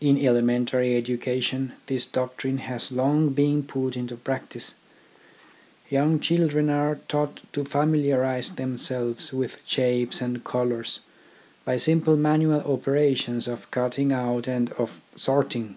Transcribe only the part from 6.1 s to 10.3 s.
children are taught to familiarise themselves with shapes